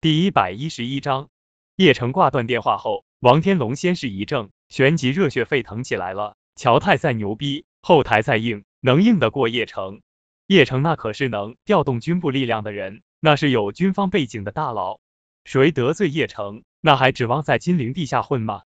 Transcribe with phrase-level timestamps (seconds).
[0.00, 1.28] 第一百一十一章，
[1.74, 6.36] 叶城挂断电话后，王天龙先是一怔，旋即热血沸腾起来了。
[6.54, 10.00] 乔太再牛逼，后台再硬，能硬得过叶城？
[10.46, 15.00] 叶城那可是能调动军部力量的人，那是有军方背景的大佬。
[15.44, 18.62] 谁得罪叶城，那还指望在金陵地下混吗？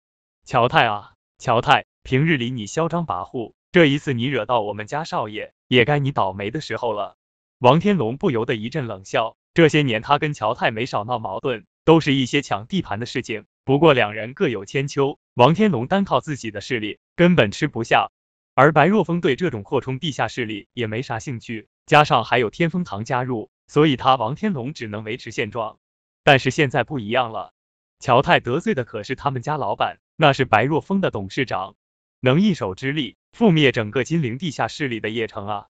[0.44, 7.16] 乔太啊，乔太，平日里你嚣张跋扈，这一次你惹到我们家少爷，也该你倒霉的时候了。
[7.60, 9.36] 王天龙不由得一阵冷笑。
[9.52, 13.46] 这些年，他跟乔泰没少闹矛盾，都是一些抢地盘的事情。
[13.64, 18.10] 不过两人各有千秋，王天龙单靠自己的势力根本吃不下，
[18.54, 25.78] 而白若风对这种扩充地下势力也没啥兴趣，加上还有天风堂加入，所以他王天龙只能维持现状。
[26.22, 27.52] 但是现在不一样了，
[27.98, 31.74] 乔泰得罪的可是他们家老板，那是白若风的董事长，
[32.20, 35.66] 能一手之力覆灭整个金陵地下势力的叶城啊！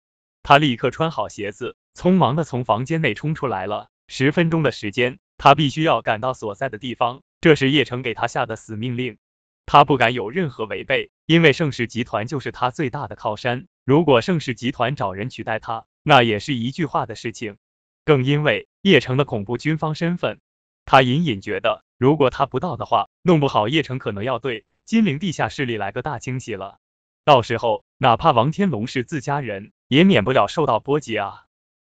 [0.43, 1.77] 他立刻穿好鞋子。
[1.96, 9.16] 匆忙的从房间内冲出来了，十分钟的时间，他必须要赶到所在的地方，这是叶城给他下的死命令，
[9.65, 17.56] 他不敢有任何违背，因为盛世集团就是他最大的靠山，如果盛世集团找人取代他，那也是一句话的事情，
[18.04, 20.38] 更因为叶城的恐怖军方身份，
[20.84, 26.76] 他隐隐觉得，如果他不到的话，弄不好叶城可能要对金陵地下势力来个大清洗了，
[27.24, 31.46] 到时候哪怕王天龙是自家人，也免不了受到波及啊。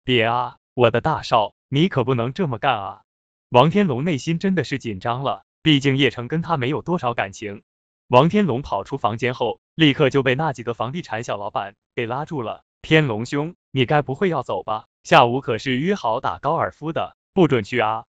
[0.08, 3.02] 别啊，我的大少，你可不能这么干啊！
[3.50, 7.62] 王天龙内心真的是紧张了，毕竟叶城跟他没有多少感情。
[8.08, 12.64] 王天龙跑出房间后，立刻就被那几个房地产小老板给拉住了。
[12.82, 14.86] 天龙兄，你该不会要走吧？
[15.04, 18.06] 下午可是约好打高尔夫的，不准去啊！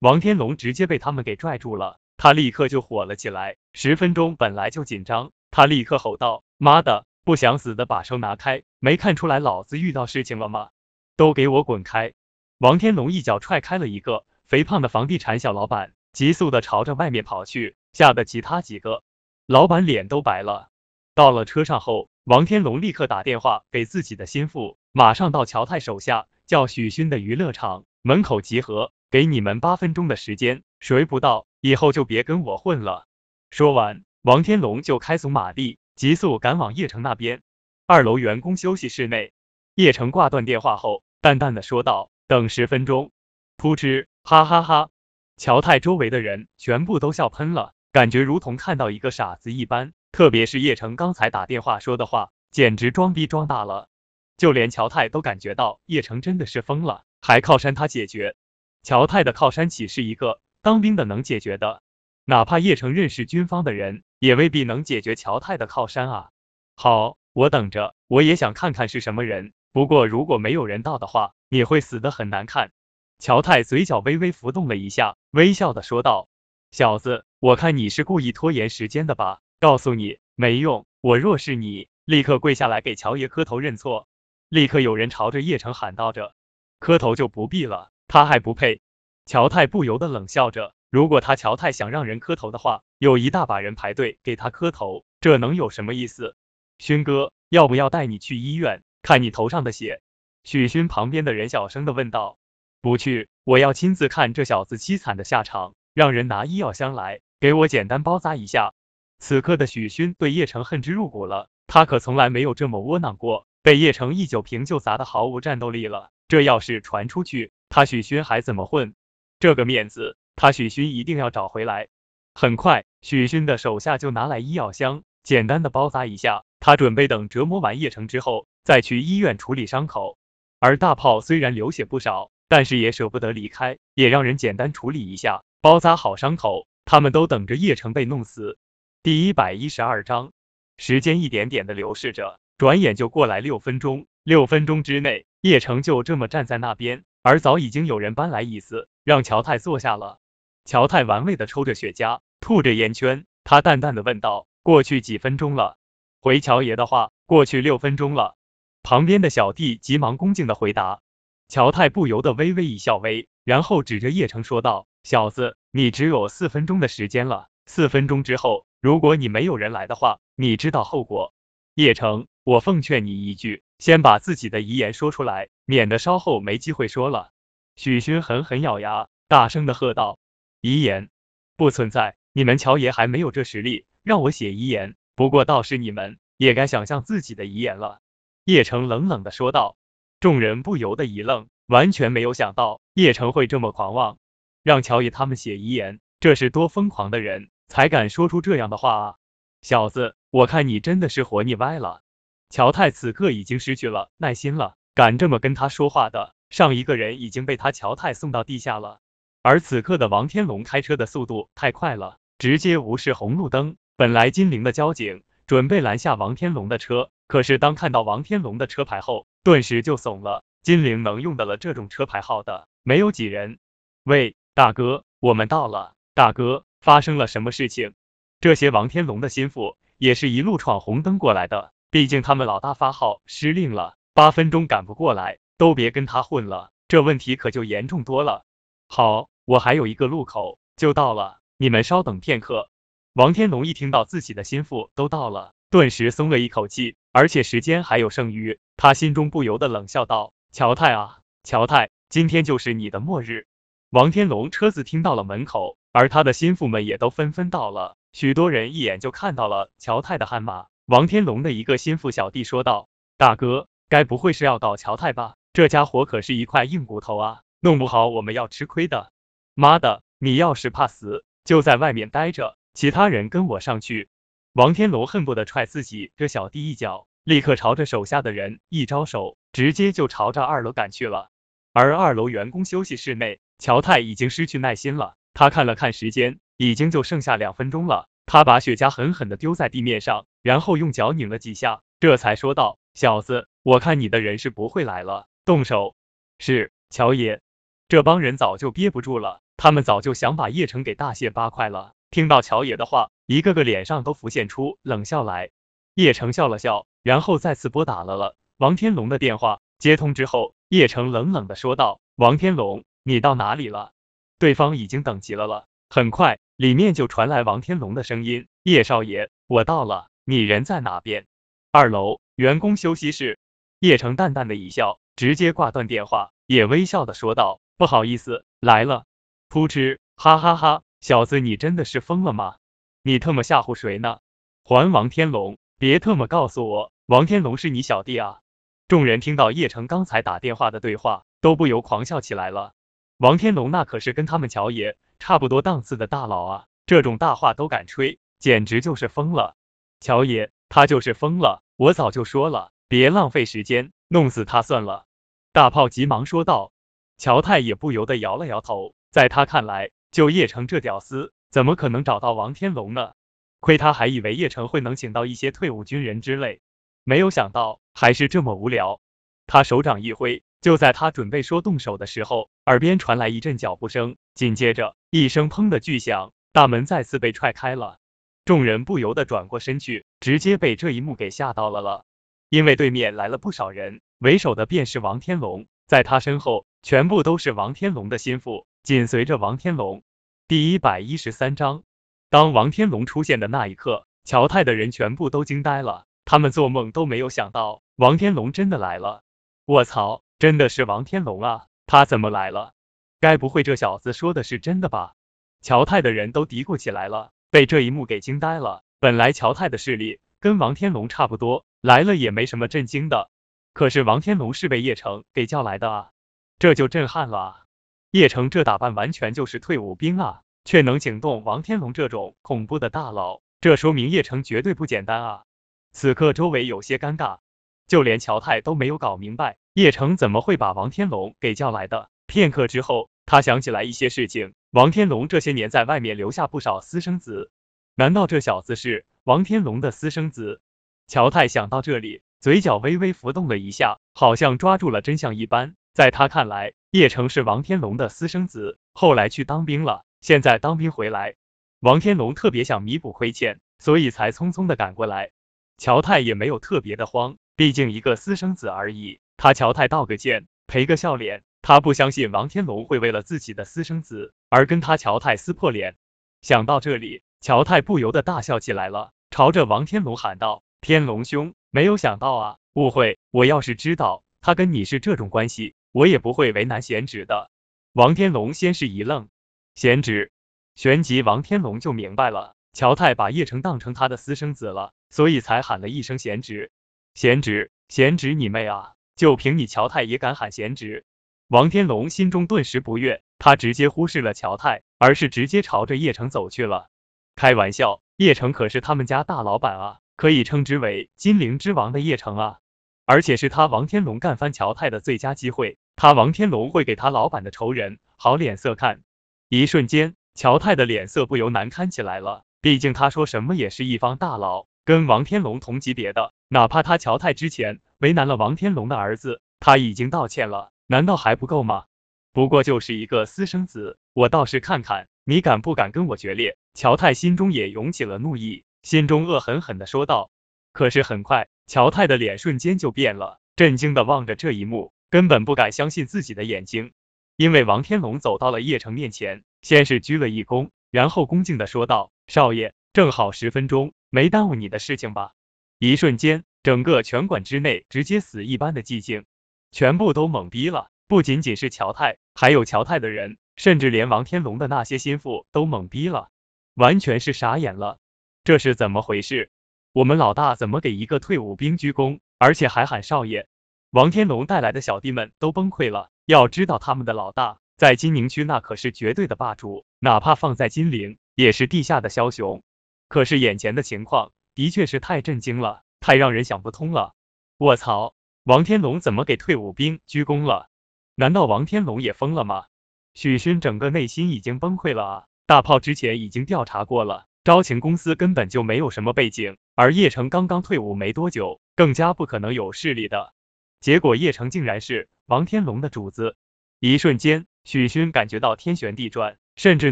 [0.00, 3.58] 王天龙直接被他们给拽住了，他立刻就火了起来。
[3.74, 8.64] 十分钟本来就紧张，他立刻吼道：“妈的，不想死的把手拿开！
[8.80, 10.70] 没看出来老子遇到事情了吗？”
[11.18, 12.12] 都给我滚开！
[12.58, 19.02] 王天龙一脚踹开了一个肥胖的房地产小老板，急速的朝着外面跑去，吓得其他几个
[19.44, 20.70] 老板脸都白了。
[21.16, 33.08] 到了车上后，王天龙立刻打电话给自己的心腹，马上到乔太手下叫许勋的娱乐场门口集合，给你们八分钟的时间，谁不到，以后就别跟我混了。
[33.50, 37.42] 说完，王天龙就开足马力，急速赶往叶城那边。
[37.88, 39.32] 二楼员工休息室内，
[39.74, 41.02] 叶城挂断电话后。
[41.20, 43.10] 淡淡的说道：“等十分钟。”
[43.58, 44.90] 噗嗤，哈哈哈！
[45.36, 49.92] 乔太周围的人全部都笑喷了，感觉如同看到一个傻子一般。
[50.12, 53.88] 特别是叶城刚才打电话说的话，简直装逼装大了。
[54.36, 58.36] 就连乔太都感觉到叶城真的是疯了，还靠山他解决。
[58.84, 61.82] 乔太的靠山岂是一个当兵的能解决的？
[62.24, 66.30] 哪怕叶城认识军方的人，也未必能解决乔太的靠山啊！
[66.76, 69.52] 好，我等着，我也想看看是什么人。
[69.78, 72.72] 不过，如果没有人到的话，你会死得很难看。
[73.20, 76.28] 乔太嘴角微微浮动了一下，微笑的说道
[76.72, 79.38] ：“小子，我看你是故意拖延时间的吧？
[79.60, 80.84] 告诉你，没用。
[81.00, 84.08] 我若是你，立刻跪下来给乔爷磕头认错。”
[84.50, 86.34] 立刻有人朝着叶城喊道着
[86.80, 88.80] ：“磕头就不必了，他还不配。”
[89.26, 96.34] 乔太不由得冷笑着，如果他乔太想让人磕头的话，有一大把人排队给他磕头，这能有什么意思？
[96.78, 98.82] 勋哥，要不要带你去医院？
[99.02, 100.00] 看你头上的血，
[100.44, 102.38] 许勋旁边的人小声的问道。
[102.80, 105.74] 不去，我要亲自看这小子凄惨的下场。
[105.94, 108.72] 让人拿医药箱来，给我简单包扎一下。
[109.18, 116.10] 此刻的许勋对叶城恨之入骨了，他可从来没有这么窝囊过，被叶城一酒瓶就砸的毫无战斗力了。
[116.28, 118.94] 这要是传出去，他许勋还怎么混？
[119.40, 121.88] 这个面子，他许勋一定要找回来。
[122.32, 126.44] 很快，许勋的手下就拿来医药箱，简单的包扎一下。
[126.60, 128.46] 他准备等折磨完叶城之后。
[128.68, 130.18] 再去医院处理伤口，
[130.60, 136.66] 而大炮虽然流血不少，但是也舍不得离开，也让人简单处理一下，包扎好伤口。
[136.84, 138.58] 他们都等着叶城被弄死。
[139.02, 140.32] 第一百一十二章，
[140.76, 144.06] 时间一点点的流逝着，转眼就过来六分钟。
[144.22, 150.18] 六分钟之内，叶城就这么站在那边，而早已经有人搬来椅子，让乔太坐下了。
[150.66, 155.78] 乔太玩味的抽着雪茄，吐着烟圈，他淡淡的问道：“过去几分钟了？”
[156.20, 158.36] 回乔爷的话，过去六分钟了。
[158.82, 161.00] 旁边的小弟急忙恭敬的回答，
[161.48, 171.34] 乔太不由得微微一笑，微，然后指着叶城说道：“小子，你只有四分钟的时间了，四分钟之后，如果你没有人来的话，你知道后果。
[171.74, 177.30] 叶城，我奉劝你一句，先把自己的遗言说出来，免得稍后没机会说了。”
[177.76, 180.18] 许勋狠狠咬牙，大声的喝道
[180.60, 181.10] ：“遗言
[181.56, 184.96] 不存在，你们乔爷还没有这实力让我写遗言。
[185.14, 188.00] 不过倒是你们也该想象自己的遗言了。”
[188.48, 189.76] 叶城冷冷的说道，
[190.20, 194.16] 众人不由得一愣，完全没有想到叶城会这么狂妄。
[194.62, 199.14] 让乔爷他们写遗言，这是多疯狂的人才敢说出这样的话啊！
[199.60, 202.00] 小子，我看你真的是活腻歪了。
[202.48, 209.00] 乔太此刻已经失去了耐心了，敢这么跟他说话的，上一个人已经被他乔太送到地下了。
[209.42, 213.76] 而此刻的王天龙开车的速度太快了，直接无视红绿灯。
[213.94, 220.42] 本来金陵的交警准备拦下王天龙的车，可是当看到王天龙的车牌后，顿时就怂了。
[220.62, 223.58] 金陵能用得了这种车牌号的，没有几人。
[224.02, 225.94] 喂，大哥，我们到了。
[226.14, 227.94] 大哥，发生了什么事情？
[228.40, 238.44] 这些王天龙的心腹也是一路闯红灯过来的，毕竟他们老大发号施令了，八分钟赶不过来，都别跟他混了，这问题可就严重多了。
[238.88, 242.70] 好，我还有一个路口就到了，你们稍等片刻。
[243.12, 250.32] 王天龙一听到自己的心腹都到了，顿时松了一口气，而且时间还有剩余，他心中不由得冷笑道。
[250.52, 253.48] 乔太啊，乔太，今天就是你的末日！
[253.90, 260.66] 王天龙车子停到了门口，而他的心腹们也都纷纷到了，许多人一眼就看到了乔太的悍马。
[260.86, 265.34] 王天龙的一个心腹小弟说道：“大哥，该不会是要搞乔太吧？
[265.52, 269.10] 这家伙可是一块硬骨头啊，弄不好我们要吃亏的。”
[269.56, 274.08] 妈的，你要是怕死，就在外面待着，其他人跟我上去！
[274.52, 277.07] 王天龙恨不得踹自己这小弟一脚。
[277.28, 281.28] 立刻朝着手下的人一招手，直接就朝着二楼赶去了。
[281.74, 285.14] 而二楼员工休息室内，乔太已经失去耐心了。
[285.34, 288.08] 他看了看时间，已经就剩下两分钟了。
[288.24, 295.94] 他把雪茄狠狠的丢在地面上，然后用脚拧了几下，这才说道：“小子，我看你的人是不会来了，动手。”
[296.40, 297.42] 是，乔爷。
[297.88, 301.92] 这帮人早就憋不住了，他们早就想把叶城给大卸八块了。
[302.10, 305.50] 听到乔爷的话，一个个脸上都浮现出冷笑来。
[305.98, 306.86] 叶城笑了笑。
[307.02, 313.90] 然后再次拨打了了王天龙的电话，接通之后，叶城冷冷的说道：“王天龙，你到哪里了？”
[314.38, 315.66] 对方已经等急了了。
[315.90, 321.26] 很快，里面就传来王天龙的声音：“叶少爷，我到了，你人在哪边？”
[321.72, 323.40] 二楼员工休息室。
[323.80, 329.04] 叶城淡淡的一笑，直接挂断电话，也微笑的说道：“不好意思，来了。”
[329.50, 332.56] 噗嗤，哈哈哈，小子，你真的是疯了吗？
[333.02, 334.18] 你特么吓唬谁呢？
[334.62, 336.92] 还王天龙，别特么告诉我。
[337.06, 338.40] 王天龙是你小弟啊！
[338.88, 342.72] 众人听到叶城刚才打电话的对话，都不由狂笑起来了。
[343.16, 349.54] 王天龙那可是跟他们乔爷差不多档次的大佬啊，这种大话都敢吹，简直就是疯了。
[350.00, 355.06] 乔爷，他就是疯了，我早就说了，别浪费时间，弄死他算了。
[355.52, 356.72] 大炮急忙说道。
[357.18, 363.12] 乔太也不由得摇了摇头，在他看来，就叶城这屌丝，怎么可能找到王天龙呢？
[363.60, 366.60] 亏他还以为叶城会能请到一些退伍军人之类。
[367.04, 369.00] 没有想到还是这么无聊，
[369.46, 377.98] 他手掌一挥，就在他准备说动手的时候，耳边传来一阵脚步声，紧接着一声砰的巨响，大门再次被踹开了，
[378.44, 382.04] 众人不由得转过身去，直接被这一幕给吓到了了，
[382.50, 390.02] 因为对面来了不少人，为首的便是王天龙，在他身后全部都是王天龙的心腹，紧随着王天龙。
[390.46, 391.84] 第一百一十三章，
[392.30, 396.04] 当王天龙出现的那一刻，乔泰的人全部都惊呆了。
[396.26, 399.22] 他们做梦都没有想到，王天龙真的来了！
[399.64, 401.66] 卧槽，真的是王天龙啊！
[401.86, 402.74] 他怎么来了？
[403.18, 405.14] 该不会这小子说的是真的吧？
[405.62, 408.82] 乔泰的人都嘀咕起来了，被这一幕给惊呆了。
[409.00, 413.30] 本来乔泰的势力跟王天龙差不多，来了也没什么震惊的。
[413.72, 416.10] 可是王天龙是被叶城给叫来的啊，
[416.58, 417.62] 这就震撼了啊！
[418.10, 425.44] 叶城这打扮完全就是退伍兵啊，却能请动王天龙这种恐怖的大佬，这说明叶城绝对不简单啊！
[425.92, 427.38] 此刻周围有些尴尬，
[427.86, 432.10] 就连乔太都没有搞明白叶城怎么会把王天龙给叫来的。
[432.26, 437.50] 片刻之后，他想起来一些事情，王天龙这些年在外面留下不少私生子，
[437.94, 440.60] 难道这小子是王天龙的私生子？
[441.06, 445.76] 乔太想到这里，嘴角微微浮动了一下，好像抓住了真相一般。
[445.94, 451.36] 在他看来，叶城是王天龙的私生子，后来去当兵了，现在当兵回来，
[451.80, 455.30] 王天龙特别想弥补亏欠，所以才匆匆的赶过来。
[455.76, 459.20] 乔太也没有特别的慌，毕竟一个私生子而已。
[459.36, 461.44] 他乔太道个歉，赔个笑脸。
[461.62, 465.96] 他不相信王天龙会为了自己的私生子而跟他乔太撕破脸。
[466.40, 473.18] 想到这里，乔太不由得大笑起来了，朝着王天龙喊道：“天龙兄，没有想到啊，误会。
[473.30, 477.50] 我要是知道他跟你是这种关系，我也不会为难贤侄的。”
[477.92, 479.28] 王天龙先是一愣，
[479.78, 480.32] 贤侄，
[480.74, 484.92] 旋即王天龙就明白了，乔太把叶城当成他的私生子了。
[485.08, 486.72] 所以才喊了一声贤侄，
[487.14, 488.94] 贤侄，贤侄你妹啊！
[489.14, 491.06] 就凭你乔太也敢喊贤侄？
[491.46, 496.88] 王天龙心中顿时不悦，他直接忽视了乔太，而是直接朝着叶城走去了。
[497.36, 502.58] 开玩笑，叶城可是他们家大老板啊，可以称之为金陵之王的叶城啊，
[503.04, 509.02] 而且是他王天龙干翻乔太的最佳机会，他王天龙会给他老板的仇人好脸色看。
[509.50, 521.86] 一瞬间，乔泰的脸色不由难看起来了，毕竟他说什么也是一方大佬，跟王天龙同级别的，哪怕他乔泰之前为难了王天龙的儿子，他已经道歉了，难道还不够吗？
[522.34, 526.58] 不过就是一个私生子，我倒是看看你敢不敢跟我决裂。
[526.74, 530.30] 乔泰心中也涌起了怒意，心中恶狠狠的说道。
[530.74, 536.92] 可是很快，乔泰的脸瞬间就变了，震惊的望着这一幕，根本不敢相信自己的眼睛。
[537.38, 545.34] 因为王天龙走到了叶城面前，先是鞠了一躬，然后恭敬的说道：“少爷，正好十分钟，没耽误你的事情吧？”
[545.78, 549.24] 一瞬间，整个拳馆之内直接死一般的寂静，
[549.70, 550.88] 全部都懵逼了。
[551.06, 556.30] 不仅仅是乔太，还有乔太的人，甚至连王天龙的那些心腹都懵逼了。
[556.74, 558.00] 完全是傻眼了，
[558.42, 559.52] 这是怎么回事？
[559.92, 563.46] 我们老大怎么给一个退伍兵鞠躬，而且还喊少爷？
[563.90, 566.10] 王天龙带来的小弟们都崩溃了。
[566.26, 572.62] 要知道，他们的老大在金宁区那可是绝对的霸主，哪怕放在金陵，也是地下的枭雄。
[573.08, 577.14] 可是眼前的情况的确是太震惊了，太让人想不通了。
[577.56, 578.14] 卧槽，
[578.44, 580.68] 王天龙怎么给退伍兵鞠躬了？
[581.14, 582.66] 难道王天龙也疯了吗？
[583.14, 585.24] 许勋整个内心已经崩溃了啊！
[585.46, 593.32] 大炮之前已经调查过了，招情公司根本就没有什么背景，而叶城刚刚退伍没多久，更加不可能有势力的。
[593.80, 596.36] 结果叶城竟然是王天龙的主子，
[596.80, 599.90] 一瞬间，许勋感觉到天旋地转，甚至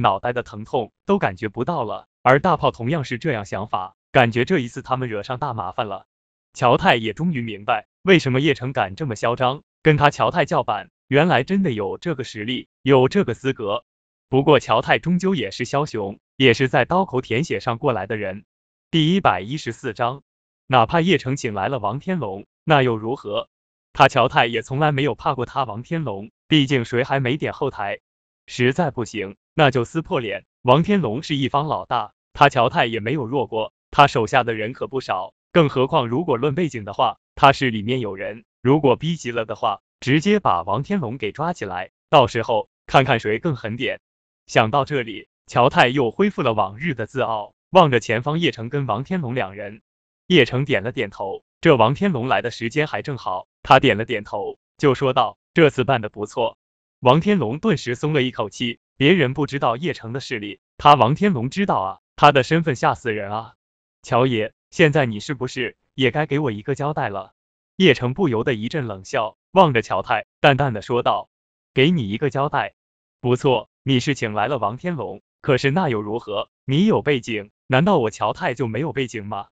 [0.00, 2.08] 脑袋的疼痛都感觉不到了。
[2.22, 6.06] 而大炮同样是这样想法，感觉这一次他们惹上大麻烦了。
[6.52, 13.84] 乔太也终于明白，为什么叶城敢这么嚣张，跟他乔太叫板，原来真的有这个实力，有这个资格。
[14.28, 18.44] 不过乔太终究也是枭雄，也是在刀口舔血上过来的人。
[18.90, 20.22] 第一百一十四章，
[20.66, 23.48] 哪怕叶城请来了王天龙，那又如何？
[23.96, 28.00] 他乔太也从来没有怕过他王天龙，毕竟谁还没点后台？
[28.46, 30.44] 实在不行，那就撕破脸。
[30.60, 35.32] 王天龙是一方老大，他乔太也没有弱过，他手下的人可不少。
[35.50, 38.44] 更何况如果论背景的话，他是里面有人。
[38.60, 44.00] 如果逼急了的话，直接把王天龙给抓起来，到时候看看谁更狠点。
[44.46, 49.80] 想到这里，乔太又恢复了往日的自傲，望着前方叶城跟王天龙两人。
[50.26, 56.56] 叶城点了点头，这王天龙来的时间还正好，他点了点头，就说道：“这次办的不错。”
[57.02, 63.54] 王天龙顿时松了一口气，别人不知道叶城的势力，他王天龙知道啊，他的身份吓死人啊！
[64.02, 67.32] 乔爷，现在你是不是也该给我一个交代了？
[67.74, 71.28] 叶城不由得一阵冷笑，望着乔太，淡淡的说道
[71.74, 72.76] ：“给你一个交代，
[73.20, 76.50] 不错。”你是请来了王天龙，可是那又如何？
[76.64, 79.48] 你有背景，难道我乔太就没有背景吗？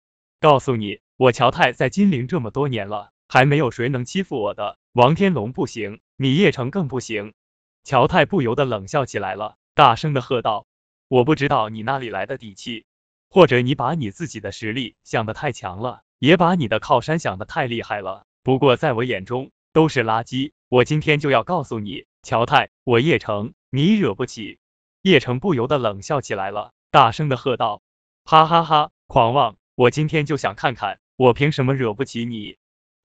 [0.41, 4.79] 告诉你，我乔太在金陵这么多年了，还没有谁能欺负我的。
[4.93, 7.35] 王天龙不行，你叶城更不行。
[7.85, 10.67] 乔泰不由得冷笑起来了，大声的喝道
[11.09, 12.85] ：“我不知道你哪里来的底气，
[13.31, 18.25] 或者你把你自己的实力想得太强了，也把你的靠山想得太厉害了。
[18.43, 20.53] 不过在我眼中都是垃圾。
[20.69, 24.59] 我今天就要告诉你，乔泰，我叶城。”你惹不起，
[25.03, 27.83] 叶城不由得冷笑起来了，大声的喝道
[28.25, 29.59] ：“哈哈哈，狂妄！
[29.75, 32.57] 我今天就想看看，我凭什么惹不起你？”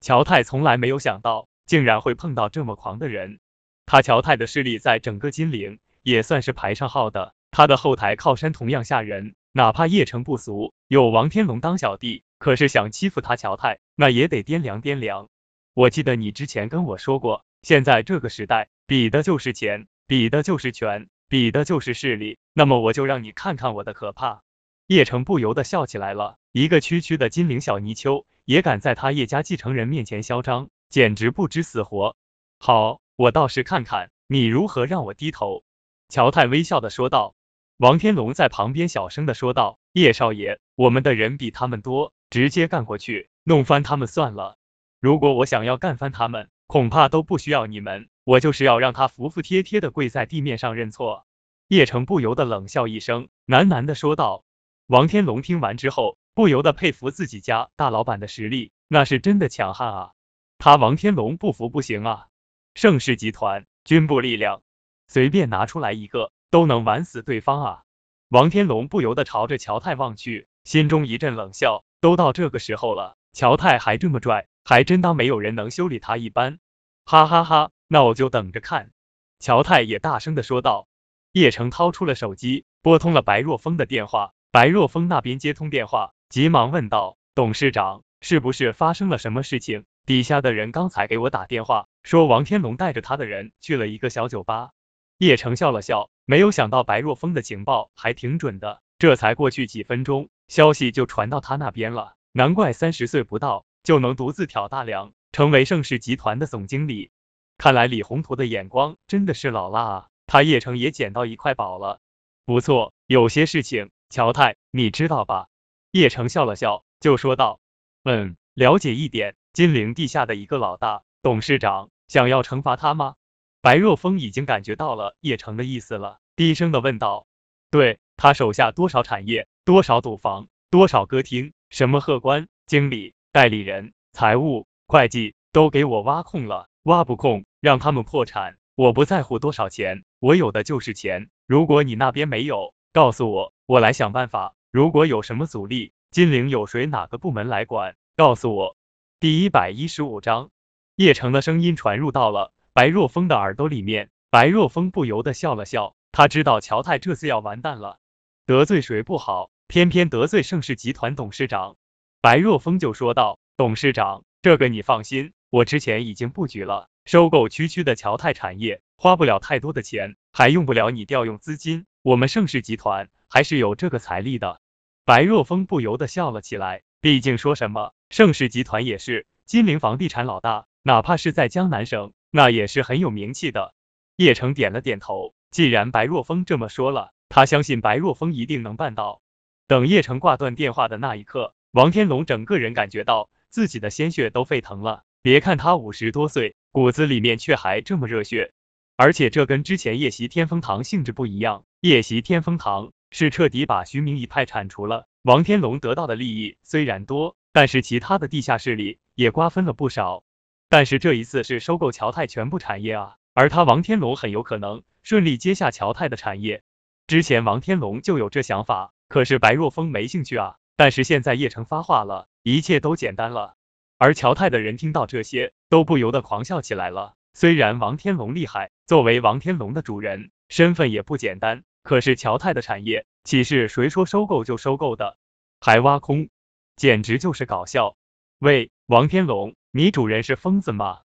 [0.03, 3.39] 乔泰从来没有想到，竟然会碰到这么狂的人。
[3.85, 9.33] 他乔泰的势力在整个金陵也算是排上号的，他的后台靠山同样吓人。
[9.53, 15.29] 哪怕叶城不俗，有王天龙当小弟，可是想欺负他乔泰，那也得掂量掂量。
[15.73, 19.87] 我记得你之前跟我说过，现在这个时代比的就是钱。
[20.05, 24.43] 比的就是权，比的就是势力，那么我就让你看看我的可怕。
[24.85, 32.15] 叶城不由得笑起来了，一个区区的金陵小泥鳅，也敢在他叶家继承人面前嚣张，简直不知死活。
[32.59, 35.63] 好，我倒是看看你如何让我低头。
[36.09, 37.35] 乔太微笑的说道。
[37.77, 44.57] 王天龙在旁边小声的说道：叶少爷，我们的人比他们多，直接干过去，弄翻他们算了。
[45.01, 48.09] 如果我想要干翻他们，恐怕都不需要你们。
[48.23, 51.25] 我就是要让他服服帖帖的跪在地面上认错。
[51.67, 54.45] 叶城不由得冷笑一声，喃喃的说道。
[54.85, 60.11] 王天龙听完之后，不由得佩服自己家大老板的实力，那是真的强悍啊！
[60.57, 62.27] 他王天龙不服不行啊！
[62.73, 64.63] 盛世集团军部力量，
[65.07, 67.83] 随便拿出来一个，都能玩死对方啊！
[68.29, 71.83] 王天龙不由得朝着乔太望去，心中一阵冷笑。
[72.01, 76.59] 都到这个时候了，乔太还这么拽，还真当没有人能修理他一般。
[77.05, 77.71] 哈哈哈！
[77.87, 78.91] 那我就等着看。
[79.39, 80.87] 乔太也大声的说道。
[81.31, 84.33] 叶城掏出了手机，拨通了白若风的电话。
[84.51, 89.85] 白若风那边接通电话，急忙问道：“董事长，是不是发生了什么事情？
[90.07, 94.71] 底下的人刚才给我打电话，说王天龙带着他的人去了一个小酒吧。”
[95.19, 102.15] 叶城笑了笑，没有想到白若风的情报还挺准的，这才过去几分钟，消息就传到他那边了。
[102.31, 107.11] 难怪三十岁不到就能独自挑大梁，成为盛世集团的总经理。
[107.59, 110.07] 看来李宏图的眼光真的是老辣啊！
[110.25, 111.99] 他叶城也捡到一块宝了。
[112.43, 115.45] 不错，有些事情，乔太，你知道吧？
[115.93, 117.59] 叶城笑了笑，就说道
[118.03, 119.35] ：“嗯，了解一点。
[119.53, 123.13] 金陵地下的一个老大，董事长想要惩罚他吗？”
[123.61, 127.27] 白若风已经感觉到了叶城的意思了，低声的问道
[127.69, 138.57] ：“对他手下多少产业，多少赌房，多少歌厅，什么客官、经理、代理人、财务、会计，都给我挖空了，挖不空，让他们破产。
[138.73, 144.55] 我不在乎多少钱。”我有的就是钱，如果你那边没有，告诉我，我来想办法。
[144.73, 148.75] 如果有什么阻力，金陵有谁哪个部门来管，告诉我。
[149.19, 150.49] 第一百一十五章，
[150.95, 157.99] 叶城的声音传入到了白若风的耳朵里面，白若风不由得笑了笑，他知道乔泰这次要完蛋了，
[158.47, 161.77] 得罪谁不好，偏偏得罪盛世集团董事长。
[162.19, 174.61] 白若风就说道：“董事长，这个你放心，我之前已经布局了，收购区区的乔泰产业。”花不了太多的钱，还用不了你调用资金，我们盛世集团还是有这个财力的。
[175.05, 183.73] 白若风不由得笑了起来，毕竟说什么盛世集团也是金陵房地产老大，哪怕是在江南省，那也是很有名气的。
[184.15, 189.21] 叶城点了点头，既然白若风这么说了，他相信白若风一定能办到。
[189.67, 195.03] 等叶城挂断电话的那一刻，王天龙整个人感觉到自己的鲜血都沸腾了。
[195.21, 198.53] 别看他五十多岁，骨子里面却还这么热血。
[198.95, 205.07] 而且这跟之前夜袭天风堂性质不一样，夜袭天风堂是彻底把徐明一派铲除了。
[205.21, 210.23] 王天龙得到的利益虽然多，但是其他的地下势力也瓜分了不少。
[210.67, 216.63] 但是这一次是收购乔泰全部产业啊，而他王天龙很有可能顺利接下乔泰的产业。
[217.05, 220.55] 之前王天龙就有这想法，可是白若风没兴趣啊。
[220.75, 223.53] 但是现在叶城发话了，一切都简单了。
[223.99, 227.13] 而乔泰的人听到这些，都不由得狂笑起来了。
[227.35, 235.17] 虽然王天龙厉害，作为王天龙的主人，身份也不简单，可是乔泰的产业岂是谁说收购就收购的？
[235.59, 236.29] 还挖空，
[236.75, 237.95] 简直就是搞笑！
[238.39, 241.01] 喂，王天龙，你主人是疯子吗？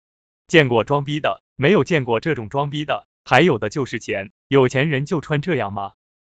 [0.47, 5.93] 见过装逼的，没有见过这种装逼的，还有的就是钱，有钱人就穿这样吗？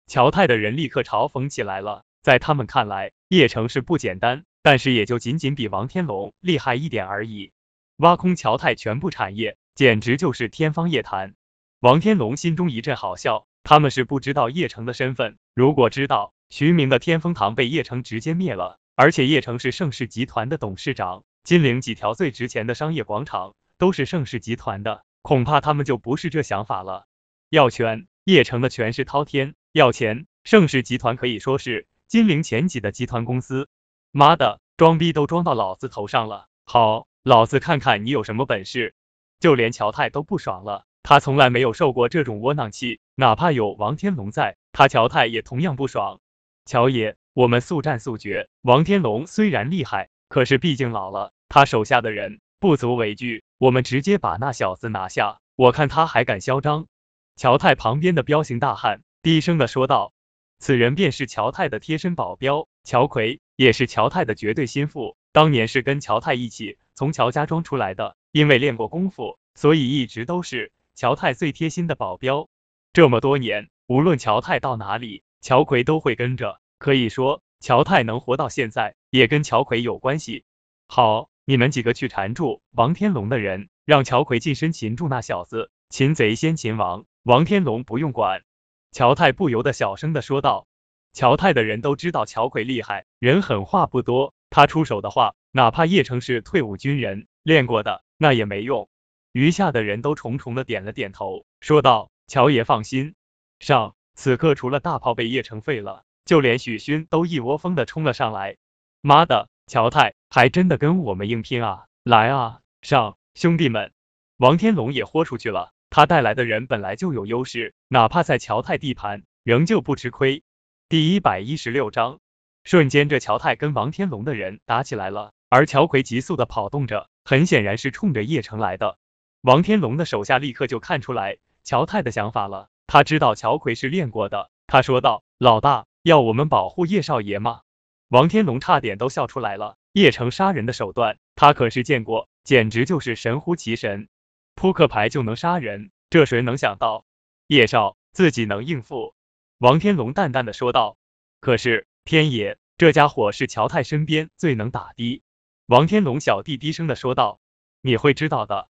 [0.07, 7.51] 乔泰的人立刻嘲讽起来了，在他们看来，叶城是不简单，但是也就仅仅比王天龙厉害一点而已。
[7.97, 9.57] 挖空乔泰全部产业。
[9.75, 11.33] 简直就是天方夜谭！
[11.79, 27.05] 王天龙心中一阵好笑，他们是不知道叶城的身份，如果知道徐明的天风堂被叶城直接灭了，而且叶城是盛世集团的董事长，金陵几条最值钱的商业广场都是盛世集团的，恐怕他们就不是这想法了。
[27.49, 33.69] 要权，叶城的权势滔天；要钱，盛世集团可以说是金陵前几的集团公司。
[34.11, 36.47] 妈的，装逼都装到老子头上了！
[36.65, 38.93] 好，老子看看你有什么本事！
[39.39, 46.21] 就连乔太都不爽了，他从来没有受过这种窝囊气，哪怕有王天龙在，他乔太也同样不爽。
[46.65, 48.47] 乔爷，我们速战速决。
[48.61, 56.87] 王天龙虽然厉害，可是毕竟老了，他手下的人不足为惧，我们直接把那小子拿下，我看他还敢嚣张。
[57.35, 60.13] 乔太旁边的彪形大汉低声的说道，
[60.59, 68.15] 此人便是乔太的贴身保镖乔奎，也是乔太的绝对心腹，当年是跟乔太一起从乔家庄出来的。
[68.31, 72.47] 因为练过功夫，所以一直都是乔太最贴心的保镖。
[72.93, 76.59] 这么多年，无论乔太到哪里，乔奎都会跟着。
[76.77, 80.45] 可以说，乔太能活到现在，也跟乔奎有关系。
[80.87, 85.71] 好，你们几个去缠住王天龙的人，让乔奎近身擒住那小子。
[85.89, 88.43] 擒贼先擒王，王天龙不用管。
[88.91, 90.67] 乔太不由得小声的说道。
[91.13, 98.03] 乔太的人都知道乔奎厉害，人狠话不多，他出手的话，哪怕叶城是退伍军人，练过的。
[98.17, 98.89] 那也没用，
[99.33, 103.15] 余下的人都重重的点了点头，说道：“乔爷放心
[103.59, 108.57] 上。”此刻除了大炮被叶城废了，就连许勋都一窝蜂的冲了上来。
[109.01, 111.85] 妈的，乔太还真的跟我们硬拼啊！
[112.03, 113.91] 来啊，上，兄弟们！
[114.37, 120.43] 王天龙也豁出去了，他带来的人本来就有优势，哪怕在乔太地盘，仍旧不吃亏。
[120.89, 122.19] 第一百一十六章，
[122.63, 127.09] 瞬间这乔太跟王天龙的人打起来了，而乔奎急速的跑动着。
[127.25, 128.99] 很显然是冲着叶城来的。
[129.43, 137.59] 王天龙的手下立刻就看出来乔泰的想法了，他知道乔奎是练过的，他说道：“老大，要我们保护叶少爷吗？”
[138.07, 144.07] 王天龙差点都笑出来了，叶城杀人的手段，他可是见过，简直就是神乎其神，
[144.55, 147.03] 扑克牌就能杀人，这谁能想到？
[147.47, 149.13] 叶少自己能应付？
[149.57, 150.95] 王天龙淡淡的说道。
[151.41, 155.21] 可是天爷，这家伙是乔泰身边最能打的。
[155.65, 157.41] 王天龙小弟低声的说道
[157.83, 158.69] ：“你会知道的。”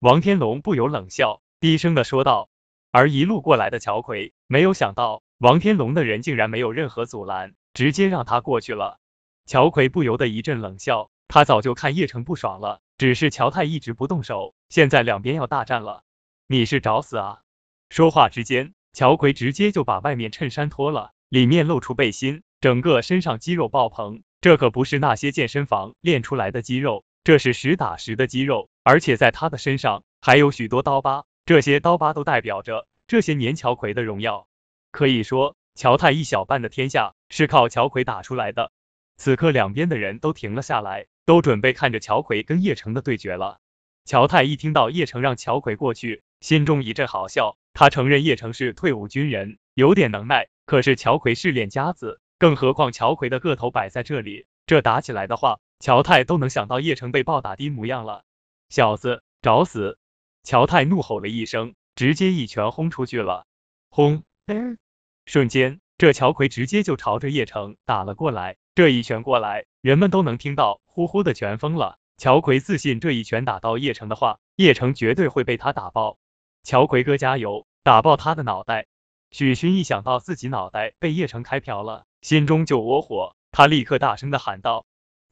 [0.00, 2.50] 王天龙不由冷笑，低声的说道。
[2.92, 8.98] 而一路过来的乔奎没有想到，王天龙的人竟然没有任何阻拦，直接让他过去了。
[9.46, 16.02] 乔奎不由得一阵冷笑，他早就看叶城不爽了，只是乔太一直不动手，现在两边要大战了，
[16.46, 17.40] 你是找死啊！
[17.88, 28.70] 说话之间，乔奎直接就把外面衬衫脱了，里面露出背心，整个身上肌肉爆棚，这可不是那些健身房练出来的肌肉，这是实打实的肌肉。
[28.84, 34.46] 而且在他的身上还有许多刀疤，这些刀疤都代表着这些年乔奎的荣耀。
[34.92, 38.70] 可以说，乔泰一小半的天下是靠乔奎打出来的。
[39.16, 43.58] 此刻，两边的人都停了下来，都准备看着乔奎跟叶城的对决了。
[44.04, 47.58] 乔泰一听到叶城让乔奎过去，心中一阵好笑。
[47.72, 58.24] 他承认叶城是退伍军人，有点能耐，可是乔奎是练家子，更何况乔奎的个头摆在这里，这打起来的话，乔泰都能想到叶城被暴打的模样了。
[58.68, 59.98] 小子，找死！
[60.42, 63.46] 乔泰怒吼了一声，直接一拳轰出去了。
[63.90, 64.24] 轰！
[65.26, 68.56] 瞬间，这乔奎直接就朝着叶城打了过来。
[68.74, 71.98] 这一拳过来，人们都能听到呼呼的拳风了。
[72.16, 76.18] 乔奎自信，这一拳打到叶城的话，叶城绝对会被他打爆。
[76.62, 78.86] 乔奎哥加油，打爆他的脑袋！
[79.30, 84.86] 许勋一想到自己脑袋被叶城开瓢了，心中就窝火，他立刻大声的喊道：“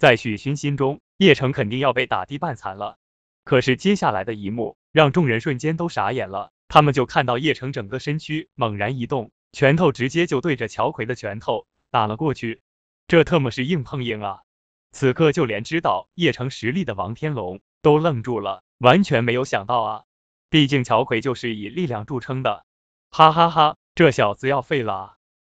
[0.04, 2.98] 在许勋心中，叶城肯定要被打的半残了。”
[3.42, 12.60] 可是接下来的一幕让众人瞬间都傻眼了，他们就看到叶城整个身躯猛然一动，拳头直接就对着乔奎的拳头打了过去，
[13.08, 14.40] 这特么是硬碰硬啊！
[14.92, 20.02] 此刻就连知道叶城实力的王天龙都愣住了，完全没有想到啊！
[20.50, 22.66] 毕竟乔奎就是以力量著称的，
[23.10, 24.92] 哈哈哈，这小子要废了！
[24.92, 25.14] 啊！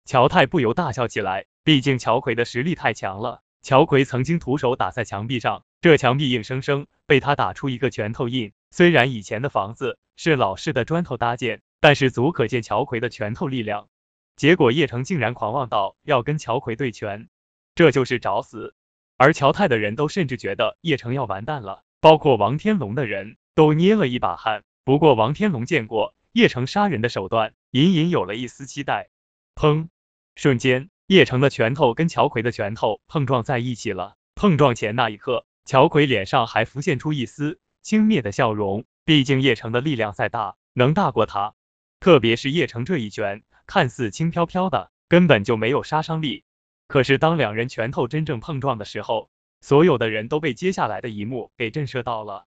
[0.06, 3.42] 乔太不由大笑起来，毕竟乔奎的实力太强了。
[3.66, 8.54] 乔奎曾经徒手打在墙壁上，这墙壁硬生生被他打出一个拳头印。
[8.70, 13.90] 虽然以前的房子是老式的砖头搭建，但是足可见乔奎的拳头力量。
[14.36, 17.28] 结果叶城竟然狂妄到要跟乔奎对拳，
[17.74, 18.76] 这就是找死。
[19.18, 24.64] 而乔泰的人都甚至觉得叶城要完蛋了，包括王天龙的人都捏了一把汗。
[24.84, 29.10] 不过王天龙见过叶城杀人的手段，隐隐有了一丝期待。
[29.56, 29.88] 砰！
[30.36, 30.92] 瞬间。
[31.08, 34.16] 叶城的拳头跟乔奎的拳头碰撞在一起了。
[34.34, 38.86] 碰撞前那一刻，乔奎脸上还浮现出一丝轻蔑的笑容。
[39.06, 41.54] 毕竟叶城的力量再大，能大过他？
[42.00, 46.44] 特别是叶城这一拳，看似轻飘飘的，根本就没有杀伤力。
[46.88, 49.30] 可是当两人拳头真正碰撞的时候，
[49.62, 52.48] 所有的人都被接下来的一幕给震慑到了。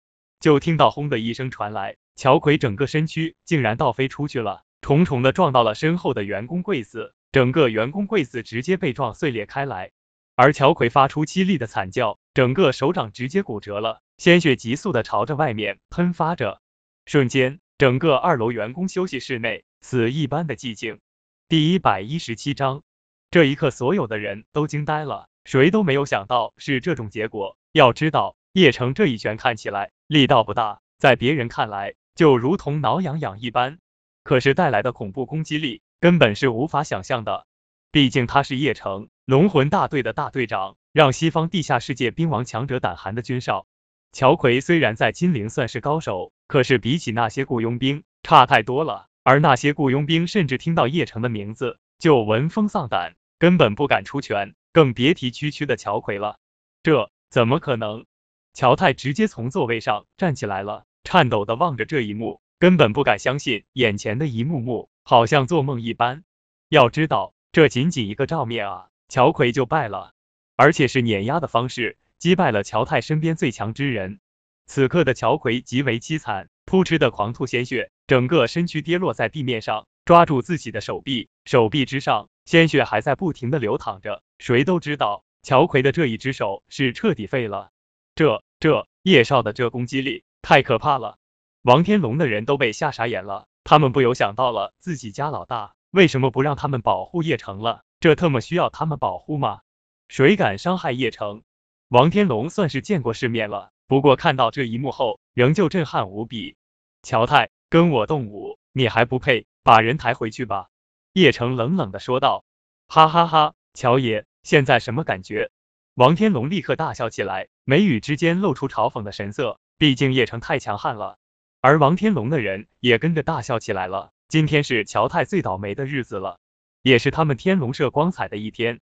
[0.40, 7.14] 就听到轰的一声传来，乔奎整个身躯竟然倒飞出去了，重重的撞到了身后的员工柜子。
[7.30, 9.90] 整个员工柜子直接被撞碎裂开来，
[10.34, 16.62] 而乔奎发出凄厉的惨叫，整个手掌直接骨折了，鲜血急速的朝着外面喷发着。
[17.04, 21.00] 瞬间，整个二楼员工休息室内死一般的寂静。
[21.48, 22.82] 第一百一十七章，
[23.30, 27.58] 这一刻所有的人都惊呆了，谁都没有想到是这种结果。
[27.72, 33.78] 要知道，叶城这一拳看起来力道不大，在别人看来就如同挠痒痒一般，
[34.24, 35.82] 可是带来的恐怖攻击力。
[36.00, 37.46] 根本是无法想象的，
[37.90, 43.66] 毕竟他是叶城龙魂大队的大队长，让西方地下世界兵王强者胆寒的军少。
[44.12, 49.06] 乔奎虽然在金陵算是高手，可是比起那些雇佣兵差太多了。
[49.24, 56.38] 而那些雇佣兵甚至听到叶城的名字就闻风丧胆，根本不敢出拳，更别提区区的乔奎了。
[56.82, 58.06] 这怎么可能？
[58.54, 64.88] 乔太直接从座位上站起来了，颤抖的望着这一幕，根本不敢相信眼前的一幕幕。
[65.08, 66.22] 好像做梦一般。
[66.68, 70.12] 要知道，这仅仅一个照面啊，乔奎就败了，
[70.54, 74.20] 而且是碾压的方式击败了乔太身边最强之人。
[74.66, 84.22] 此刻的乔奎极为凄惨，扑哧的狂吐鲜血，整个身躯跌落在地面上，抓住自己的手臂，手臂之上鲜血还在不停的流淌着。
[84.38, 87.70] 谁都知道，乔奎的这一只手是彻底废了。
[88.14, 91.16] 这这叶少的这攻击力太可怕了，
[91.62, 93.46] 王天龙的人都被吓傻眼了。
[93.70, 97.82] 他们不由想到了自己家老大为什么不让他们保护叶城了？
[98.00, 99.60] 这特么需要他们保护吗？
[100.08, 101.42] 谁敢伤害叶城？
[101.88, 106.56] 王天龙算是见过世面了，不过看到这一幕后，仍旧震撼无比。
[107.02, 109.46] 乔太，跟我动武，你还不配？
[109.62, 110.68] 把人抬回去吧。
[111.12, 112.46] 叶城冷冷的说道。
[112.86, 115.50] 哈哈哈，乔爷，现在什么感觉？
[115.92, 119.60] 王天龙立刻大笑起来，眉宇之间露出嘲讽的神色。
[119.76, 121.17] 毕竟叶城太强悍了，
[121.60, 124.12] 而王天龙的人也跟着大笑起来了。
[124.28, 126.38] 今天是乔太最倒霉的日子了，
[126.82, 128.78] 也是他们天龙社光彩的一天。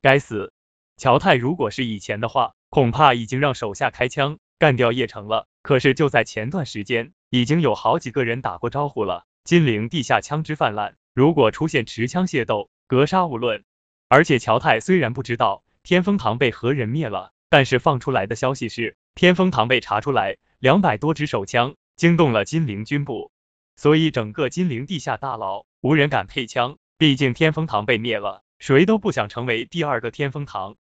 [0.00, 0.52] 该死！
[0.96, 5.48] 乔太如果是以前的话，恐怕已经让手下开枪干掉叶城了。
[5.62, 9.24] 可是就在前段时间，已经有好几个人打过招呼了。
[9.42, 13.64] 金陵地下枪支泛滥，如果出现持枪械斗，格杀勿论。
[14.08, 23.30] 而且乔太虽然不知道天风堂被何人灭了，但是放出来的消息是天风堂被查出来两百多支手枪，惊动了金陵军部。
[23.76, 30.76] 所以整个金陵地下大牢无人敢配枪，毕竟天风堂被灭了，谁都不想成为第二个天风堂。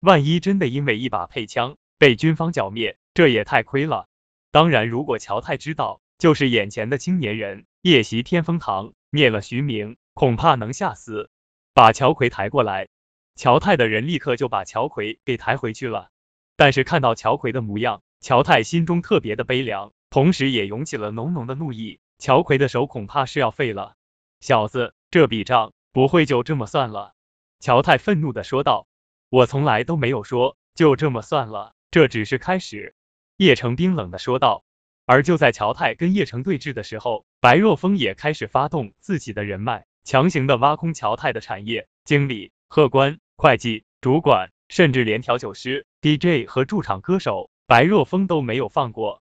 [0.00, 4.08] 万一真的因为一把配枪被军方剿灭，这也太亏了。
[4.50, 11.28] 当然，如果乔太知道就是眼前的青年人夜袭天风堂灭了徐明，恐怕能吓死。
[11.74, 12.88] 把乔奎抬过来，
[13.36, 16.08] 乔太的人立刻就把乔奎给抬回去了。
[16.56, 19.92] 但是看到乔奎的模样，乔太心中特别的悲凉。
[20.12, 23.94] 同时也涌起了浓浓的怒意，乔奎的手恐怕是要废了。
[24.40, 27.14] 小子，这笔账不会就这么算了？
[27.60, 28.86] 乔太愤怒的说道。
[29.30, 32.94] 我从来都没有说就这么算了，这只是开始。
[33.38, 34.64] 叶城冰冷的说道。
[35.06, 49.21] 而就在乔太跟叶城对峙的时候，白若风也开始发动自己的人脉，强行的挖空乔太的产业，经理、客官、会计、主管，甚至连调酒师、DJ 和驻场歌手，白若风都没有放过。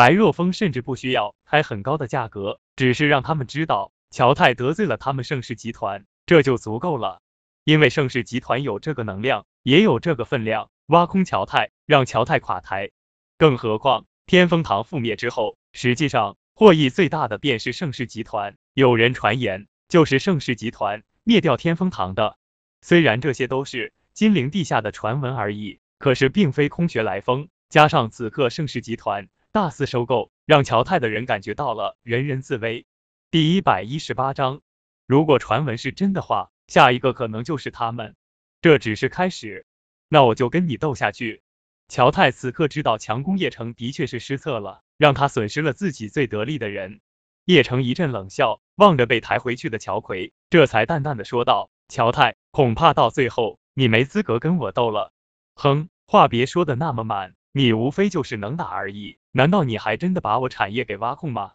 [0.00, 7.20] 白若风甚至不需要开很高的价格，只是让他们知道乔泰得罪了他们盛世集团，这就足够了。
[7.64, 12.92] 因为盛世集团有这个能量，也有这个分量，挖空乔泰，让乔泰垮台。
[13.36, 18.56] 更何况天风堂覆灭之后，实际上获益最大的便是盛世集团。
[18.72, 22.38] 有人传言，就是盛世集团灭掉天风堂的。
[22.80, 27.50] 虽然这些都是金陵地下的传闻而已，可是并非空穴来风。
[27.68, 29.28] 加上此刻盛世集团。
[29.52, 32.86] 大肆收购，让乔泰的人感觉到了人人自危。
[33.32, 34.60] 第一百一十八章，
[35.08, 38.14] 如果传闻是真的话，下一个可能就是他们。
[38.60, 39.66] 这只是开始，
[40.08, 41.42] 那我就跟你斗下去。
[41.88, 47.00] 乔泰此刻知道强攻叶城的确是失策了，让他损失了自己最得力的人。
[47.44, 55.12] 叶城一阵冷笑，望着被抬回去的乔奎，这才淡淡的说道：“乔泰，恐怕到最后你没资格跟我斗了。”
[55.56, 57.34] 哼，话别说的那么满。
[57.52, 61.52] 你无非就是能打而已，难道你还真的把我产业给挖空吗？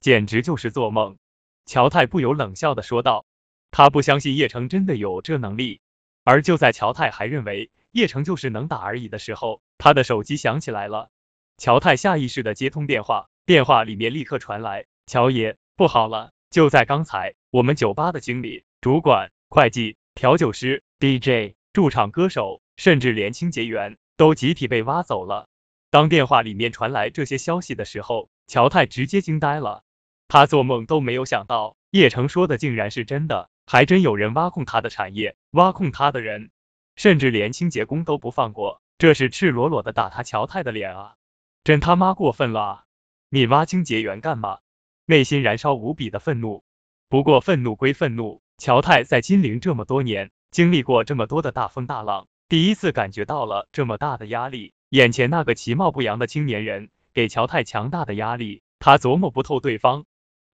[0.00, 1.18] 简直就是做梦！
[1.66, 3.26] 乔太不由冷笑的说道。
[3.70, 5.80] 他不相信叶城真的有这能力。
[6.22, 11.10] 而就在乔太还认为叶城就是能打而已的时候，他的手机响起来了。
[11.58, 16.32] 乔太下意识的接通电话，电话里面立刻传来：“乔爷，不好了！
[16.50, 25.48] 就在刚才，我们酒吧的经理、主管、会计、调酒师、DJ、驻场歌手，甚至连清洁员。”都集体被挖走了。
[25.90, 29.82] 当电话里面传来这些消息的时候，乔泰直接惊呆了。
[30.28, 36.50] 他做梦都没有想到，叶城说的竟然是真的，还真有人挖空他的产业，挖空他的人，
[36.96, 41.14] 甚至连清洁工都不放过，这是赤裸裸的打他乔泰的脸啊！
[41.62, 42.84] 真他妈过分了啊！
[43.30, 44.58] 你挖清洁员干嘛？
[45.06, 46.64] 内心燃烧无比的愤怒。
[47.08, 52.26] 不过愤怒归愤怒，乔泰在金陵这么多年，经历过这么多的大风大浪。
[52.46, 60.04] 第一次感觉到了这么大的压力，眼前那个其貌不扬的青年人给乔太强大的压力，他琢磨不透对方。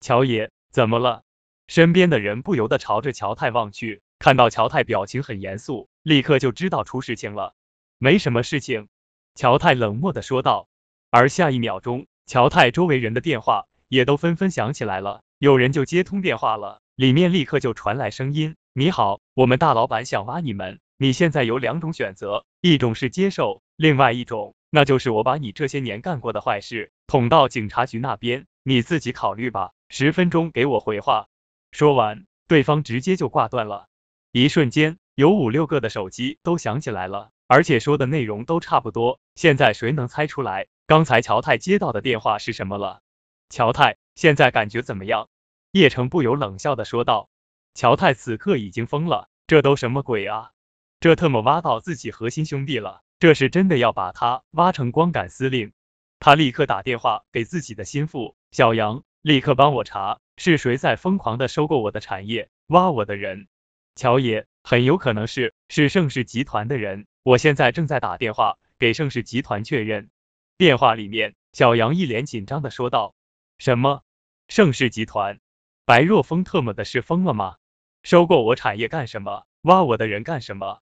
[0.00, 1.24] 乔爷，怎么了？
[1.66, 7.54] 身边的人不由得朝着乔太望去，看到乔太表情很严肃，立刻就知道出事情了。
[7.98, 8.88] 没什么事情，
[9.34, 10.68] 乔太冷漠的说道。
[11.10, 29.70] 而下一秒钟，乔太周围人的电话也都纷纷响起来了，有人就接通电话了，里面立刻就传来声音：“你好，我们大老板想挖你们。”你现在有两种选择，一种是接受，另外一种，那就是我把你这些年干过的坏事捅到警察局那边，你自己考虑吧。
[29.88, 31.28] 十分钟给我回话。
[31.72, 33.88] 说完，对方直接就挂断了。
[34.30, 39.20] 一瞬间，有五六个的手机都响起来了，而且说的内容都差不多。
[39.36, 43.00] 现在谁能猜出来刚才乔太接到的电话是什么了？
[43.48, 45.30] 乔太，现在感觉怎么样？
[45.72, 47.30] 叶城不由冷笑的说道。
[47.72, 50.50] 乔太此刻已经疯了，这都什么鬼啊？
[51.00, 55.72] 这特么挖到自己核心兄弟了，这是真的要把他挖成光杆司令。
[56.18, 63.48] 他立刻打电话给自己的心腹小杨，立刻帮我查是谁在疯狂的收购我的产业，挖我的人。
[63.94, 70.10] 乔爷，很有可能是是盛世集团的人，我现在正在打电话给盛世集团确认。
[70.58, 73.14] 电话里面，小杨一脸紧张的说道
[73.56, 74.02] ：“什么？
[74.48, 75.40] 盛世集团？
[75.86, 77.56] 白若风特么的是疯了吗？
[78.02, 79.46] 收购我产业干什么？
[79.62, 80.80] 挖我的人干什么？”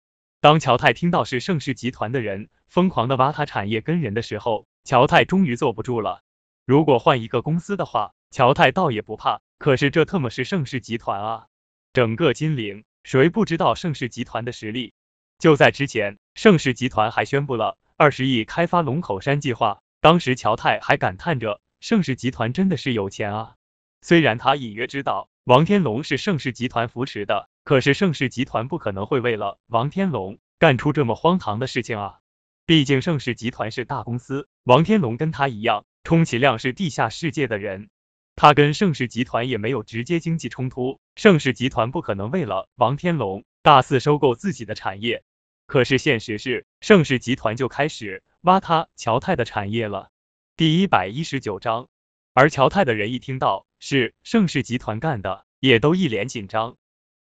[0.44, 6.22] 当乔泰听到是盛世集团的人疯狂的挖他产业跟人的时候，乔泰终于坐不住了。
[6.66, 11.48] 如果换一个公司的话，乔泰倒也不怕，可是这特么是盛世集团啊！
[11.94, 14.92] 整个金陵，谁不知道盛世集团的实力？
[15.40, 23.56] 就在之前，盛世集团还宣布了二十亿开发龙口山计划，当时乔泰还感叹着，盛世集团真的是有钱啊！
[24.02, 27.48] 虽然他隐约知道王天龙是盛世集团扶持的。
[27.64, 32.20] 可是盛世集团不可能会为了王天龙干出这么荒唐的事情啊！
[32.66, 37.90] 毕竟盛世集团是大公司，王天龙跟他一样，充其量是地下世界的人，
[38.36, 45.24] 他跟盛世集团也没有直接经济冲突，盛世集团不可能为了王天龙大肆收购自己的产业。
[45.66, 50.10] 可是现实是，盛世集团就开始挖他乔泰的产业了。
[50.58, 51.88] 第一百一十九章，
[52.34, 56.76] 而乔泰的人一听到是盛世集团干的，也都一脸紧张。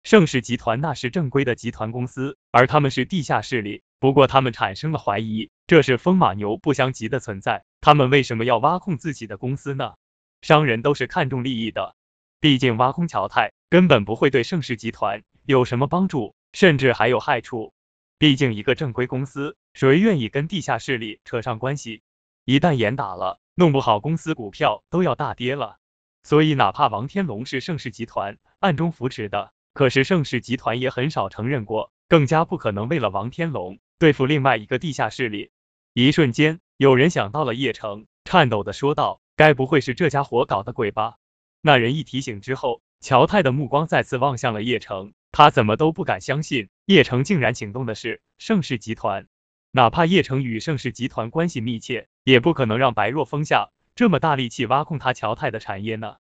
[0.05, 3.83] 盛世集团那是正规的集团公司，而他们是地下势力。
[4.01, 7.65] 不过他们产生了怀疑，这是风马牛不相及的存在。
[7.81, 9.95] 他们为什么要挖空自己的公司呢？
[10.41, 11.95] 商人都是看重利益的，
[12.41, 17.73] 毕竟挖空乔泰根本不会对盛世集团有什么帮助，甚至还有害处。
[18.19, 22.03] 毕竟一个正规公司，谁愿意跟地下势力扯上关系？
[22.45, 25.77] 一旦严打了，弄不好公司股票都要大跌了。
[26.25, 29.53] 所以哪怕王天龙是盛世集团暗中扶持的。
[29.75, 35.51] 可是盛世集团也很少承认过，更加不可能为了王天龙对付另外一个地下势力。
[35.95, 41.17] 一瞬间，有人想到了叶城，颤抖的说道：“该不会是这家伙搞的鬼吧？”
[41.63, 49.27] 那人一提醒之后，乔泰的目光再次望向了叶城，他怎么都不敢相信，叶城竟然请动的是盛世集团。
[49.71, 56.17] 哪怕叶城与盛世集团关系密切，也不可能让白若风下这么大力气挖空他乔太的产业呢？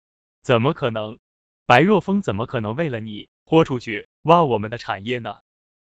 [0.42, 1.18] 怎么可能？
[1.66, 3.28] 白若风怎么可能为了你？
[3.48, 5.38] 豁出去挖我们的产业呢？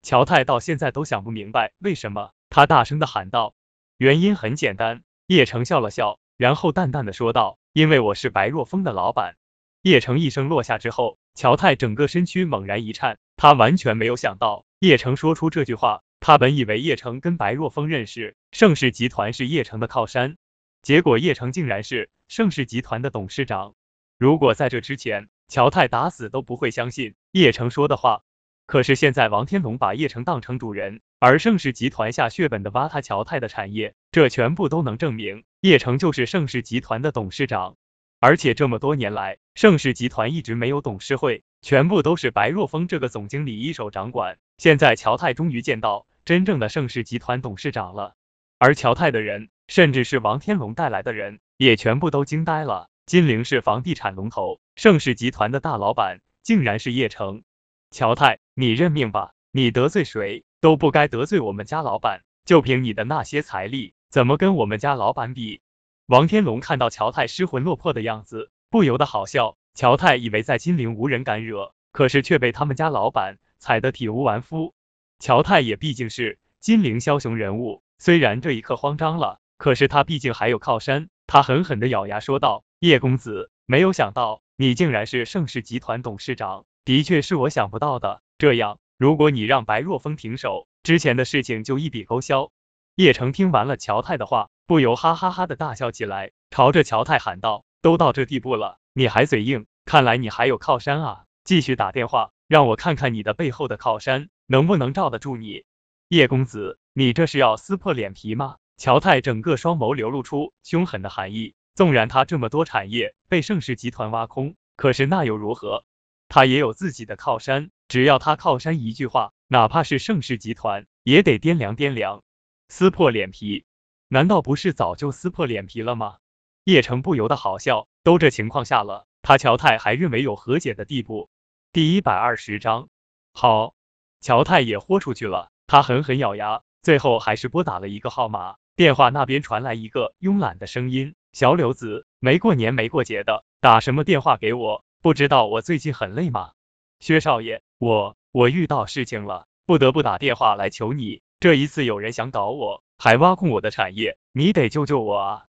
[0.02, 3.54] 乔太到现在都想不明白为什么，他大声的喊道
[4.00, 9.36] ：“原因很简单。”叶城笑了笑，然后淡淡的说道：“因为我是白若风的老板。”
[9.84, 16.02] 叶城一声落下之后，乔太整个身躯猛然一颤，他完全没有想到叶城说出这句话。
[16.20, 20.36] 他本以为叶城跟白若风认识，盛世集团是叶城的靠山，
[20.82, 23.76] 结果叶城竟然是盛世集团的董事长。
[24.18, 28.24] 如果在这之前，乔泰打死都不会相信叶城说的话，
[28.68, 37.76] 可是现在王天龙把叶城当成主人，而盛世集团下血本的挖他乔泰的产业，这全部都能证明叶城就是盛世集团的董事长。
[38.22, 44.38] 而且这么多年来，盛世集团一直没有董事会，全部都是白若风这个总经理一手掌管。
[44.58, 48.16] 现在乔泰终于见到真正的盛世集团董事长了，
[48.58, 52.88] 而乔泰的人，甚至是王天龙带来的人，也全部都惊呆了。
[53.12, 57.44] 金陵市房地产龙头盛世集团的大老板竟然是叶城，
[57.90, 65.60] 乔太，你认命吧，你得罪谁都不该得罪我们家老板，就凭你的那些财力，怎么跟我们家老板比？
[66.06, 69.58] 王天龙看到乔太失魂落魄的样子，不由得好笑。
[69.74, 74.74] 乔太以为在金陵无人敢惹，可是却被他们家老板踩得体无完肤。
[75.20, 81.10] 乔太也毕竟是金陵枭雄人物，虽然这一刻慌张了，可是他毕竟还有靠山。
[81.28, 82.64] 他狠狠的咬牙说道。
[82.82, 88.24] 叶公子，没有想到你竟然是盛世集团董事长，的确是我想不到的。
[88.40, 92.52] 这样，如果你让白若风停手，之前的事情就一笔勾销。
[92.96, 99.68] 叶城听完了乔太的话，不由哈哈哈的大笑起来，朝着乔太喊道：“都到这地步了，你还嘴硬？
[99.86, 101.26] 看来你还有靠山啊！
[101.44, 105.66] 继续打电话，让我看看你的背后的靠山能不能罩得住你。”
[106.10, 108.56] 叶公子，你这是要撕破脸皮吗？
[108.76, 111.54] 乔太整个双眸流露出凶狠的寒意。
[111.74, 115.86] 纵然他这么多产业被盛世集团挖空，可是那又如何？
[116.28, 122.24] 他也有自己的靠山，只要他靠山一句话，哪怕是盛世集团也得掂量掂量。
[122.70, 123.66] 撕破脸皮？
[124.08, 126.18] 难道不是早就撕破脸皮了吗？
[126.64, 131.30] 叶城不由得好笑，都这情况下了，他乔太还认为有和解的地步？
[131.74, 132.90] 第一百二十章，
[133.34, 133.74] 好，
[134.20, 141.16] 乔太也豁出去了，他狠狠咬牙，最后还是拨打了一个号码，电话那边传来一个慵懒的声音。
[141.34, 144.84] 小柳子，没过年没过节的，打什么电话给我？
[145.02, 146.52] 不知道我最近很累吗？
[147.00, 151.22] 薛少爷，我我遇到事情了，不得不打电话来求你。
[151.40, 155.46] 这一次有人想搞我，还挖空我的产业，你得救救我啊！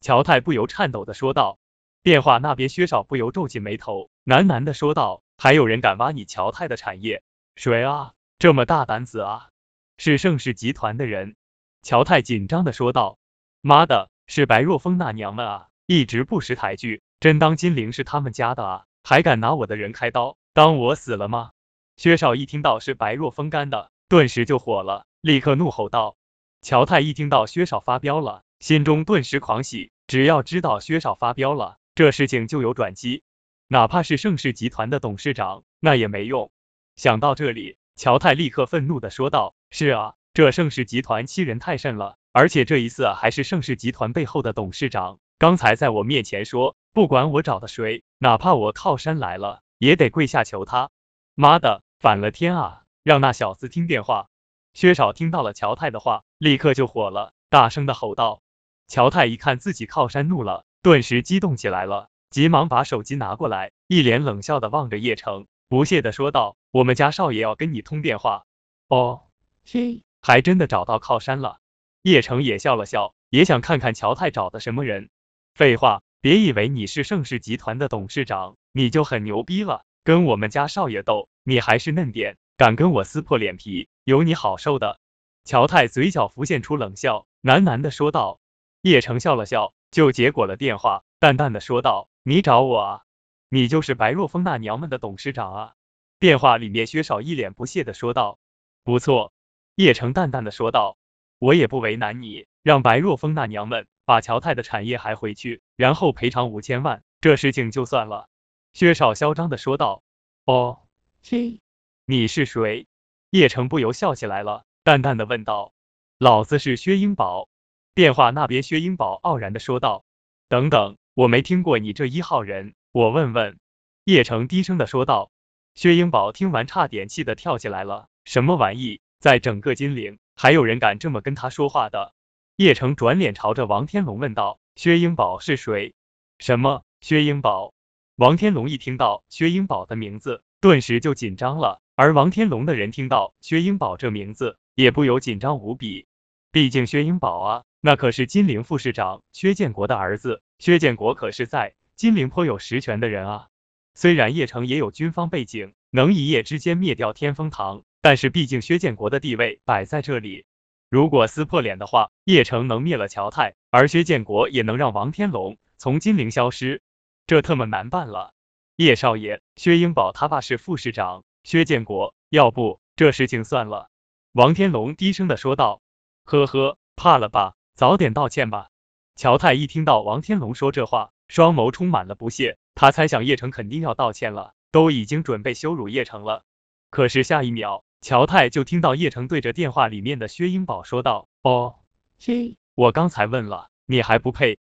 [0.00, 1.58] 乔太不由颤抖的说道。
[2.02, 7.22] 电话那边，薛少不由皱起眉头，喃喃的说道：还有人敢挖你乔太的产业？
[7.56, 8.14] 谁啊？
[8.38, 9.50] 这么大胆子啊？
[9.98, 11.36] 是盛世集团的人。
[11.82, 13.18] 乔太紧张的说道。
[13.60, 14.10] 妈的！
[14.26, 21.52] 是白若风那娘们啊，一直不识抬举，真当金陵是他们家的啊，还敢拿我的人开刀，当我死了吗？
[21.96, 26.16] 薛少一听到是白若风干的，顿时就火了，立刻怒吼道。
[26.60, 33.22] 乔太一听到薛少发飙了，心中顿时狂喜，只要知道薛少发飙了，这事情就有转机，
[33.68, 36.50] 哪怕是盛世集团的董事长，那也没用。
[36.96, 45.20] 想到这里，乔太立刻愤怒的说道：“是啊。”这盛世集团欺人太甚了，而且这一次还是盛世集团背后的董事长。
[45.38, 50.90] 刚才在我面前说，不管我找的谁，哪怕我靠山来了，也得跪下求他。
[51.34, 52.82] 妈的，反了天啊！
[53.02, 54.28] 让那小子听电话。
[54.74, 58.42] 薛少听到了乔太的话，立刻就火了，大声的吼道。
[58.86, 68.44] 乔太一看自己靠山怒了，顿时激动起来了，急忙把手机拿过来，一脸冷笑的望着叶城，不屑的说道：“我们家少爷要跟你通电话。”
[68.88, 69.22] 哦，
[69.64, 70.02] 嘿。
[70.20, 71.60] 还真的找到靠山了，
[72.06, 75.10] 叶城也笑了笑，也想看看乔太找的什么人。
[75.56, 85.00] 废话，别以为你是盛世集团的董事长，你就很牛逼了，跟我们家少爷斗，你还是嫩点，敢跟我撕破脸皮，有你好受的。
[85.42, 88.38] 乔太嘴角浮现出冷笑，喃喃的说道。
[88.82, 93.02] 叶城笑了笑，就结果了电话，淡淡的说道：“你找我啊？
[93.48, 95.72] 你就是白若风那娘们的董事长啊？”
[96.20, 98.38] 电话里面薛少一脸不屑的说道
[98.84, 99.32] ：“不错。”
[99.74, 100.98] 叶城淡淡的说道
[101.38, 108.28] ：“我也不为难你，让白若风那娘们把乔泰的产业还回去，然后赔偿五千万，这事情就算了。”
[108.72, 110.02] 薛少嚣张的说道
[110.44, 110.80] ：“哦，
[111.22, 111.60] 嘿，
[112.04, 112.86] 你是谁？”
[113.30, 115.72] 叶城不由笑起来了，淡淡的问道
[116.18, 117.48] ：“老子是薛英宝。”
[117.94, 120.04] 电话那边，薛英宝傲然的说道
[120.48, 123.58] ：“等等，我没听过你这一号人，我问问。”
[124.04, 125.30] 叶城低声的说道。
[125.74, 129.00] 薛英宝听完，差点气得跳起来了，什么玩意？
[129.18, 132.12] 在整个金陵，还有人敢这么跟他说话的？
[132.56, 135.94] 叶城转脸朝着王天龙问道：“薛英宝是谁？”
[136.38, 136.84] 什么？
[137.00, 137.72] 薛英宝？
[138.16, 141.80] 王天龙一听到薛英宝的名字，顿时就紧张了。
[141.94, 146.06] 而王天龙的人听到薛英宝这名字，也不由紧张无比。
[146.52, 153.48] 毕竟薛英宝啊，那可是金陵副市长薛建国的儿子，薛建国可是在金陵颇有实权的人啊。
[153.94, 157.84] 虽然叶城也有军方背景，能一夜之间灭掉天风堂。
[158.06, 160.46] 但是毕竟薛建国的地位摆在这里，
[160.88, 166.82] 如果撕破脸的话，叶城能灭了乔泰，而薛建国也能让王天龙从金陵消失，
[167.26, 168.32] 这特么难办了。
[168.76, 173.88] 叶少爷，薛英宝他爸是副市长，薛建国，要不这事情算了。
[174.30, 175.82] 王天龙低声的说道。
[176.26, 178.68] 呵呵，怕了吧，早点道歉吧。
[179.16, 186.44] 乔太一听到王天龙说这话，双眸充满了不屑，他猜想叶城肯定要道歉了，都已经准备羞辱叶城了。
[186.88, 187.82] 可是下一秒。
[188.00, 191.76] 乔太就听到叶城对着电话里面的薛英宝说道：“哦，
[192.20, 194.58] 嘿，我刚才问了，你还不配，